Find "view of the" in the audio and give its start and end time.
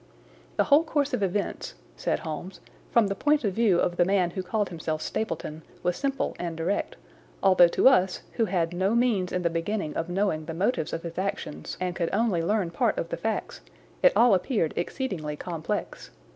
3.53-4.03